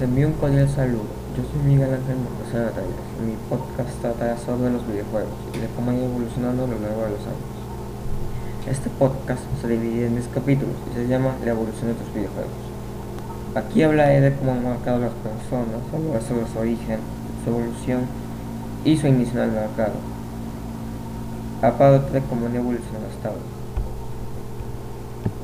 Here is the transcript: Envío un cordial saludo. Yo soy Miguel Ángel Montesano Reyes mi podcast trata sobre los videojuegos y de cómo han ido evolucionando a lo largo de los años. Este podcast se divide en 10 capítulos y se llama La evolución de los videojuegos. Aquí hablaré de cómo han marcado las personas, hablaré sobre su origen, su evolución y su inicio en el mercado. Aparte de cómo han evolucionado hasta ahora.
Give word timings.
Envío 0.00 0.28
un 0.28 0.32
cordial 0.32 0.66
saludo. 0.66 1.12
Yo 1.36 1.44
soy 1.44 1.60
Miguel 1.60 1.92
Ángel 1.92 2.16
Montesano 2.16 2.72
Reyes 2.72 2.96
mi 3.20 3.36
podcast 3.50 4.00
trata 4.00 4.34
sobre 4.38 4.72
los 4.72 4.86
videojuegos 4.88 5.28
y 5.52 5.58
de 5.58 5.66
cómo 5.76 5.90
han 5.90 5.98
ido 5.98 6.06
evolucionando 6.06 6.64
a 6.64 6.68
lo 6.68 6.80
largo 6.80 7.04
de 7.04 7.10
los 7.10 7.20
años. 7.20 7.52
Este 8.66 8.88
podcast 8.88 9.42
se 9.60 9.68
divide 9.68 10.06
en 10.06 10.14
10 10.14 10.28
capítulos 10.28 10.74
y 10.90 10.94
se 10.96 11.06
llama 11.06 11.36
La 11.44 11.50
evolución 11.50 11.92
de 11.92 12.00
los 12.00 12.14
videojuegos. 12.14 12.60
Aquí 13.54 13.82
hablaré 13.82 14.22
de 14.22 14.34
cómo 14.36 14.52
han 14.52 14.64
marcado 14.64 15.00
las 15.00 15.12
personas, 15.20 15.84
hablaré 15.92 16.24
sobre 16.24 16.46
su 16.48 16.58
origen, 16.58 17.00
su 17.44 17.50
evolución 17.50 18.00
y 18.86 18.96
su 18.96 19.06
inicio 19.06 19.42
en 19.42 19.50
el 19.50 19.54
mercado. 19.54 20.00
Aparte 21.60 22.10
de 22.10 22.22
cómo 22.22 22.46
han 22.46 22.56
evolucionado 22.56 23.04
hasta 23.04 23.28
ahora. 23.28 23.40